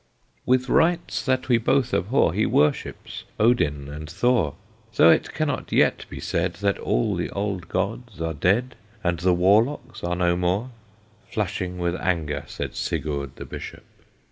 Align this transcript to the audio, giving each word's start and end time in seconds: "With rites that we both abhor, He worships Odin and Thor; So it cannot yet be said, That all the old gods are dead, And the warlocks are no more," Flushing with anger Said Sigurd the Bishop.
"With 0.47 0.67
rites 0.67 1.23
that 1.25 1.47
we 1.47 1.59
both 1.59 1.93
abhor, 1.93 2.33
He 2.33 2.47
worships 2.47 3.23
Odin 3.39 3.87
and 3.87 4.09
Thor; 4.09 4.55
So 4.91 5.11
it 5.11 5.31
cannot 5.35 5.71
yet 5.71 6.05
be 6.09 6.19
said, 6.19 6.53
That 6.55 6.79
all 6.79 7.15
the 7.15 7.29
old 7.29 7.69
gods 7.69 8.19
are 8.19 8.33
dead, 8.33 8.73
And 9.03 9.19
the 9.19 9.35
warlocks 9.35 10.03
are 10.03 10.15
no 10.15 10.35
more," 10.35 10.71
Flushing 11.31 11.77
with 11.77 11.95
anger 11.97 12.45
Said 12.47 12.73
Sigurd 12.73 13.35
the 13.35 13.45
Bishop. 13.45 13.83